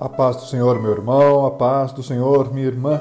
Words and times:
A 0.00 0.08
paz 0.08 0.36
do 0.36 0.46
Senhor, 0.46 0.80
meu 0.80 0.92
irmão, 0.92 1.44
a 1.44 1.50
paz 1.50 1.92
do 1.92 2.02
Senhor, 2.02 2.50
minha 2.54 2.66
irmã. 2.66 2.98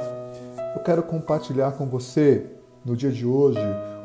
Eu 0.76 0.82
quero 0.82 1.02
compartilhar 1.02 1.72
com 1.72 1.86
você, 1.86 2.46
no 2.84 2.94
dia 2.94 3.10
de 3.10 3.26
hoje, 3.26 3.58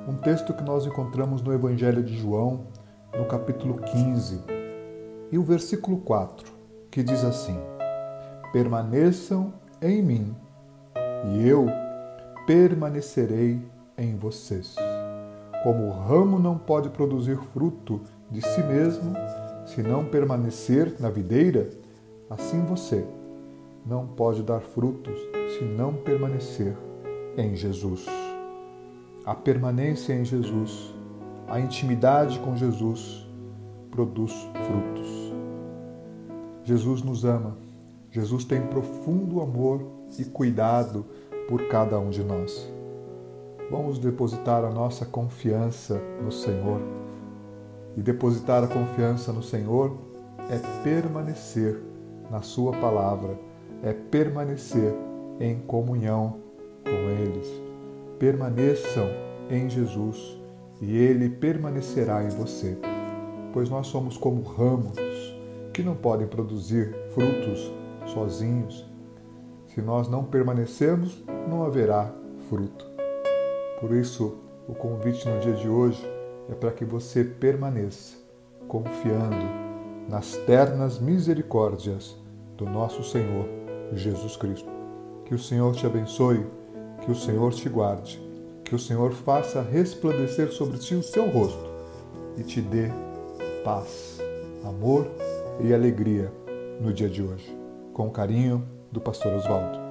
um 0.06 0.14
texto 0.14 0.54
que 0.54 0.62
nós 0.62 0.86
encontramos 0.86 1.42
no 1.42 1.52
Evangelho 1.52 2.04
de 2.04 2.16
João, 2.16 2.68
no 3.18 3.24
capítulo 3.24 3.78
15, 3.78 4.40
e 5.32 5.36
o 5.36 5.42
versículo 5.42 5.98
4, 6.02 6.52
que 6.88 7.02
diz 7.02 7.24
assim: 7.24 7.58
Permaneçam 8.52 9.52
em 9.82 10.00
mim, 10.00 10.36
e 11.32 11.48
eu 11.48 11.66
permanecerei 12.46 13.60
em 13.98 14.16
vocês. 14.16 14.76
Como 15.64 15.88
o 15.88 15.90
ramo 15.90 16.38
não 16.38 16.56
pode 16.56 16.90
produzir 16.90 17.38
fruto 17.52 18.02
de 18.30 18.40
si 18.40 18.62
mesmo, 18.62 19.14
se 19.66 19.82
não 19.82 20.04
permanecer 20.04 20.94
na 21.00 21.10
videira, 21.10 21.82
Assim 22.28 22.64
você 22.64 23.06
não 23.84 24.06
pode 24.06 24.42
dar 24.42 24.60
frutos 24.60 25.18
se 25.56 25.64
não 25.64 25.92
permanecer 25.92 26.74
em 27.36 27.54
Jesus. 27.54 28.06
A 29.24 29.34
permanência 29.34 30.14
em 30.14 30.24
Jesus, 30.24 30.94
a 31.46 31.60
intimidade 31.60 32.38
com 32.40 32.56
Jesus 32.56 33.26
produz 33.90 34.32
frutos. 34.66 35.32
Jesus 36.64 37.02
nos 37.02 37.24
ama. 37.24 37.56
Jesus 38.10 38.44
tem 38.44 38.60
profundo 38.62 39.40
amor 39.40 39.86
e 40.18 40.24
cuidado 40.24 41.04
por 41.48 41.68
cada 41.68 41.98
um 41.98 42.08
de 42.08 42.22
nós. 42.22 42.70
Vamos 43.70 43.98
depositar 43.98 44.64
a 44.64 44.70
nossa 44.70 45.04
confiança 45.04 46.00
no 46.22 46.30
Senhor. 46.30 46.80
E 47.96 48.02
depositar 48.02 48.64
a 48.64 48.68
confiança 48.68 49.32
no 49.32 49.42
Senhor 49.42 49.96
é 50.50 50.58
permanecer 50.82 51.80
na 52.30 52.42
Sua 52.42 52.72
palavra 52.72 53.38
é 53.82 53.92
permanecer 53.92 54.94
em 55.40 55.58
comunhão 55.60 56.40
com 56.84 57.10
eles. 57.10 57.48
Permaneçam 58.18 59.06
em 59.50 59.68
Jesus 59.68 60.40
e 60.80 60.96
Ele 60.96 61.28
permanecerá 61.28 62.24
em 62.24 62.28
você, 62.28 62.78
pois 63.52 63.68
nós 63.68 63.86
somos 63.86 64.16
como 64.16 64.42
ramos 64.42 64.98
que 65.72 65.82
não 65.82 65.94
podem 65.94 66.26
produzir 66.26 66.94
frutos 67.10 67.72
sozinhos. 68.06 68.88
Se 69.66 69.82
nós 69.82 70.08
não 70.08 70.24
permanecermos, 70.24 71.24
não 71.48 71.64
haverá 71.64 72.12
fruto. 72.48 72.86
Por 73.80 73.92
isso, 73.92 74.38
o 74.68 74.74
convite 74.74 75.28
no 75.28 75.40
dia 75.40 75.54
de 75.54 75.68
hoje 75.68 76.02
é 76.48 76.54
para 76.54 76.70
que 76.70 76.84
você 76.84 77.24
permaneça 77.24 78.16
confiando 78.68 79.63
nas 80.08 80.36
ternas 80.46 80.98
misericórdias 80.98 82.16
do 82.56 82.64
nosso 82.64 83.02
Senhor 83.02 83.46
Jesus 83.92 84.36
Cristo. 84.36 84.68
Que 85.24 85.34
o 85.34 85.38
Senhor 85.38 85.74
te 85.74 85.86
abençoe, 85.86 86.46
que 87.04 87.10
o 87.10 87.14
Senhor 87.14 87.52
te 87.52 87.68
guarde, 87.68 88.20
que 88.64 88.74
o 88.74 88.78
Senhor 88.78 89.12
faça 89.12 89.62
resplandecer 89.62 90.52
sobre 90.52 90.78
ti 90.78 90.94
o 90.94 91.02
seu 91.02 91.28
rosto 91.28 91.68
e 92.36 92.42
te 92.42 92.60
dê 92.60 92.88
paz, 93.64 94.20
amor 94.64 95.06
e 95.60 95.72
alegria 95.72 96.30
no 96.80 96.92
dia 96.92 97.08
de 97.08 97.22
hoje. 97.22 97.56
Com 97.92 98.10
carinho, 98.10 98.66
do 98.94 99.00
Pastor 99.00 99.32
Oswaldo. 99.34 99.83